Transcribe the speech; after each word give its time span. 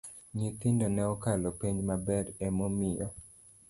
Nyithindo 0.37 0.85
ne 0.91 1.03
okalo 1.13 1.49
penj 1.59 1.79
maber 1.89 2.25
emomiyo 2.47 3.07